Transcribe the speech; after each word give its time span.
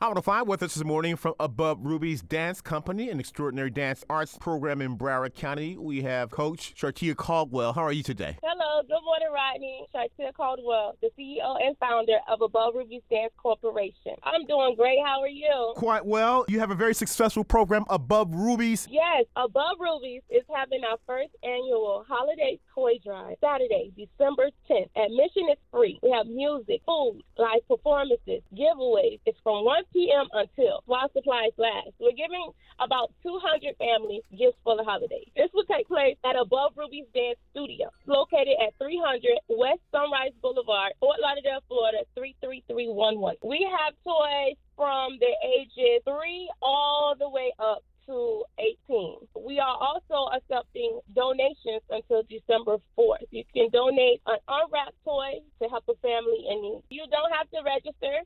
I 0.00 0.08
want 0.08 0.16
to 0.16 0.22
find 0.22 0.48
with 0.48 0.60
us 0.62 0.74
this 0.74 0.84
morning 0.84 1.14
from 1.14 1.34
Above 1.38 1.78
Rubies 1.80 2.20
Dance 2.20 2.60
Company, 2.60 3.10
an 3.10 3.20
extraordinary 3.20 3.70
dance 3.70 4.04
arts 4.10 4.36
program 4.36 4.82
in 4.82 4.98
Broward 4.98 5.34
County. 5.34 5.78
We 5.78 6.02
have 6.02 6.30
Coach 6.32 6.74
Shartia 6.76 7.14
Caldwell. 7.14 7.72
How 7.72 7.82
are 7.82 7.92
you 7.92 8.02
today? 8.02 8.36
Hello, 8.42 8.82
good 8.82 9.00
morning, 9.04 9.28
Rodney. 9.32 9.86
Shartia 9.94 10.34
Caldwell, 10.34 10.96
the 11.00 11.10
CEO 11.16 11.56
and 11.64 11.78
founder 11.78 12.18
of 12.28 12.42
Above 12.42 12.74
Rubies 12.74 13.02
Dance 13.08 13.32
Corporation. 13.36 14.16
I'm 14.24 14.44
doing 14.46 14.74
great. 14.76 14.98
How 15.06 15.20
are 15.20 15.28
you? 15.28 15.72
Quite 15.76 16.04
well. 16.04 16.44
You 16.48 16.58
have 16.58 16.72
a 16.72 16.74
very 16.74 16.92
successful 16.92 17.44
program, 17.44 17.84
Above 17.88 18.34
Rubies. 18.34 18.88
Yes, 18.90 19.26
Above 19.36 19.76
Rubies 19.78 20.22
is 20.28 20.42
having 20.54 20.82
our 20.90 20.98
first 21.06 21.30
annual 21.44 22.04
holiday 22.06 22.58
toy 22.74 22.94
drive 23.02 23.36
Saturday, 23.40 23.92
December 23.96 24.50
10th. 24.68 24.90
Admission 24.96 25.50
is 25.52 25.58
free. 25.70 26.00
We 26.02 26.10
have 26.10 26.26
music, 26.26 26.82
food, 26.84 27.22
live 27.38 27.66
performances, 27.68 28.42
giveaways. 28.52 29.20
It's 29.24 29.38
from 29.44 29.64
1 29.64 29.83
p.m. 29.92 30.26
until 30.32 30.82
while 30.86 31.10
supplies 31.12 31.52
last. 31.58 31.92
We're 31.98 32.16
giving 32.16 32.50
about 32.80 33.12
200 33.22 33.76
families 33.76 34.22
gifts 34.36 34.58
for 34.64 34.76
the 34.76 34.84
holidays. 34.84 35.28
This 35.36 35.50
will 35.54 35.64
take 35.64 35.88
place 35.88 36.16
at 36.24 36.36
Above 36.36 36.72
Rubies 36.76 37.06
Dance 37.14 37.38
Studio, 37.50 37.90
located 38.06 38.56
at 38.60 38.76
300 38.78 39.22
West 39.48 39.82
Sunrise 39.92 40.32
Boulevard, 40.42 40.92
Fort 41.00 41.18
Lauderdale, 41.20 41.62
Florida 41.68 42.04
33311. 42.14 43.38
We 43.44 43.66
have 43.68 43.94
toys 44.02 44.56
from 44.76 45.18
the 45.20 45.32
ages 45.44 46.02
3 46.04 46.50
all 46.62 47.14
the 47.18 47.28
way 47.28 47.52
up 47.58 47.82
to 48.06 48.44
18. 48.58 49.16
We 49.46 49.58
are 49.58 49.76
also 49.80 50.28
accepting 50.36 51.00
donations 51.14 51.82
until 51.90 52.22
December 52.28 52.76
4th. 52.98 53.24
You 53.30 53.44
can 53.54 53.68
donate 53.70 54.20
an 54.26 54.38
unwrapped 54.48 54.96
toy 55.04 55.40
to 55.62 55.68
help 55.68 55.84
a 55.88 55.96
family 56.04 56.44
in 56.48 56.62
need. 56.62 56.82
You 56.90 57.04
don't 57.10 57.32
have 57.32 57.48
to 57.50 57.64
register, 57.64 58.20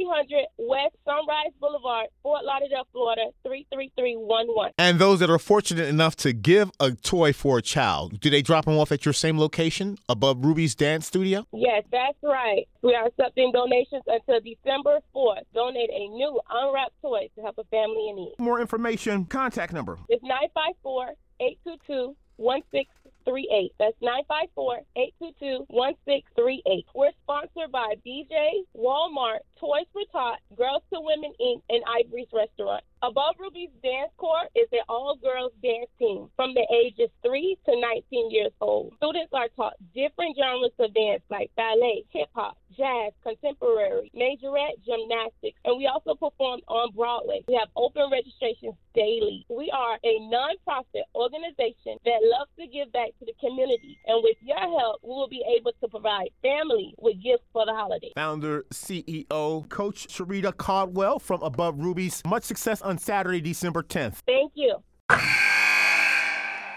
300 0.00 0.46
West 0.58 0.96
Sunrise 1.04 1.52
Boulevard, 1.60 2.06
Fort 2.22 2.44
Lauderdale, 2.44 2.86
Florida 2.92 3.26
33311. 3.42 4.72
And 4.78 4.98
those 4.98 5.20
that 5.20 5.28
are 5.28 5.38
fortunate 5.38 5.88
enough 5.88 6.16
to 6.16 6.32
give 6.32 6.70
a 6.80 6.92
toy 6.92 7.32
for 7.32 7.58
a 7.58 7.62
child, 7.62 8.18
do 8.20 8.30
they 8.30 8.40
drop 8.42 8.64
them 8.64 8.78
off 8.78 8.92
at 8.92 9.04
your 9.04 9.12
same 9.12 9.38
location, 9.38 9.98
Above 10.08 10.44
Rubies 10.44 10.74
Dance 10.74 11.06
Studio? 11.06 11.46
Yes, 11.52 11.84
that's 11.92 12.16
right. 12.22 12.66
We 12.82 12.94
are 12.94 13.06
accepting 13.06 13.52
donations 13.52 14.02
until 14.06 14.40
December 14.40 15.00
4th. 15.14 15.42
Donate 15.54 15.90
a 15.90 16.08
new 16.08 16.40
unwrapped 16.50 17.00
toy 17.02 17.28
to 17.36 17.42
help 17.42 17.58
a 17.58 17.64
family 17.64 18.08
in 18.08 18.16
need. 18.16 18.34
More 18.38 18.60
information, 18.60 19.26
contact 19.26 19.72
number. 19.72 19.98
It's 20.08 20.22
954 20.22 21.14
822 21.40 22.16
1638. 22.40 23.72
That's 23.78 23.96
954 24.00 24.80
822 24.96 25.64
1638. 25.68 26.86
We're 26.94 27.12
sponsored 27.30 27.70
by 27.70 27.94
BJ, 28.04 28.66
Walmart, 28.76 29.38
Toys 29.60 29.86
for 29.92 30.02
Tot, 30.10 30.38
Girls 30.56 30.82
to 30.92 30.98
Women 31.00 31.32
Inc., 31.40 31.62
and 31.68 31.82
Ivory's 31.86 32.26
Restaurant. 32.32 32.82
Above 33.02 33.36
Rubies 33.38 33.70
Dance 33.82 34.12
Corps 34.18 34.48
is 34.54 34.68
an 34.72 34.84
all 34.86 35.16
girls 35.16 35.52
dance 35.62 35.88
team 35.98 36.28
from 36.36 36.52
the 36.52 36.66
ages 36.68 37.08
3 37.22 37.56
to 37.64 37.80
19 37.80 38.30
years 38.30 38.52
old. 38.60 38.92
Students 38.96 39.32
are 39.32 39.48
taught 39.56 39.72
different 39.94 40.36
genres 40.36 40.76
of 40.78 40.92
dance 40.92 41.22
like 41.30 41.50
ballet, 41.56 42.04
hip 42.12 42.28
hop, 42.34 42.58
jazz, 42.76 43.12
contemporary, 43.22 44.12
majorette, 44.12 44.76
gymnastics, 44.84 45.56
and 45.64 45.78
we 45.78 45.86
also 45.86 46.14
perform 46.14 46.60
on 46.68 46.92
Broadway. 46.92 47.42
We 47.48 47.54
have 47.54 47.68
open 47.74 48.10
registrations 48.12 48.74
daily. 48.94 49.46
We 49.48 49.70
are 49.72 49.96
a 50.04 50.20
nonprofit 50.28 51.08
organization 51.14 51.96
that 52.04 52.20
loves 52.20 52.50
to 52.60 52.66
give 52.66 52.92
back 52.92 53.16
to 53.18 53.24
the 53.24 53.34
community, 53.40 53.96
and 54.06 54.20
with 54.22 54.36
your 54.42 54.60
help, 54.60 55.00
we 55.02 55.08
will 55.08 55.28
be 55.28 55.44
able 55.56 55.72
to 55.80 55.88
provide 55.88 56.28
families 56.42 56.92
with 56.98 57.16
gifts 57.22 57.44
for 57.52 57.66
the 57.66 57.72
holidays. 57.72 58.12
Founder, 58.14 58.64
CEO, 58.72 59.68
Coach 59.68 60.08
Sharita 60.08 60.56
Caldwell 60.56 61.18
from 61.18 61.42
Above 61.42 61.78
Rubies. 61.78 62.22
Much 62.26 62.44
success 62.44 62.82
on 62.82 62.98
Saturday, 62.98 63.40
December 63.40 63.82
10th. 63.82 64.18
Thank 64.26 64.52
you. 64.54 64.76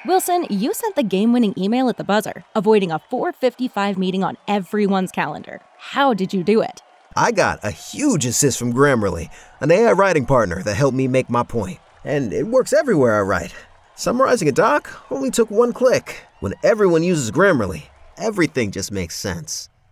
Wilson, 0.05 0.45
you 0.49 0.73
sent 0.73 0.95
the 0.95 1.03
game 1.03 1.31
winning 1.31 1.53
email 1.57 1.87
at 1.87 1.95
the 1.95 2.03
buzzer, 2.03 2.43
avoiding 2.55 2.91
a 2.91 2.99
455 2.99 3.97
meeting 3.97 4.23
on 4.23 4.37
everyone's 4.49 5.11
calendar. 5.11 5.61
How 5.77 6.13
did 6.13 6.33
you 6.33 6.43
do 6.43 6.61
it? 6.61 6.81
I 7.15 7.31
got 7.31 7.59
a 7.63 7.71
huge 7.71 8.25
assist 8.25 8.59
from 8.59 8.73
Grammarly, 8.73 9.29
an 9.61 9.71
AI 9.71 9.91
writing 9.91 10.25
partner 10.25 10.61
that 10.63 10.75
helped 10.75 10.97
me 10.97 11.07
make 11.07 11.29
my 11.29 11.43
point. 11.43 11.79
And 12.03 12.33
it 12.33 12.47
works 12.47 12.73
everywhere 12.73 13.17
I 13.17 13.21
write. 13.21 13.55
Summarizing 13.95 14.49
a 14.49 14.51
doc 14.51 14.89
only 15.09 15.31
took 15.31 15.49
one 15.49 15.71
click. 15.71 16.25
When 16.39 16.55
everyone 16.63 17.03
uses 17.03 17.31
Grammarly, 17.31 17.83
everything 18.17 18.71
just 18.71 18.91
makes 18.91 19.15
sense. 19.15 19.69